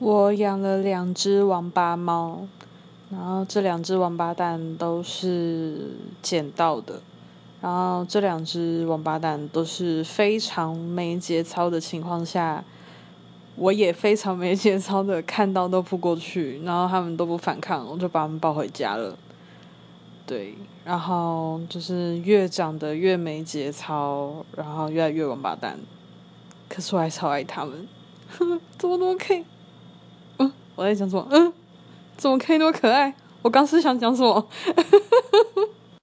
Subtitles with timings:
[0.00, 2.46] 我养了两只王八猫，
[3.10, 5.90] 然后这两只王八蛋都是
[6.22, 7.02] 捡到的，
[7.60, 12.64] 然后这两只王八蛋都是非常没节操的情况下，
[13.56, 19.14] 我也非常没节操的看到都扑过去，然后他们都不反抗，我就把他们抱回家了。
[20.26, 25.78] 对，然后就是越长得越没节操，然后越来越王八蛋，
[26.70, 27.86] 可是我还超爱他们，
[28.32, 29.44] 怎么怎么可以？
[30.80, 31.26] 我在讲什么？
[31.30, 31.52] 嗯，
[32.16, 33.12] 怎么可以那么可爱？
[33.42, 34.48] 我刚是想讲什么？